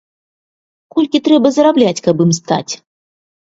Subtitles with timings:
[0.95, 2.69] Колькі трэба зарабляць, каб ім стаць?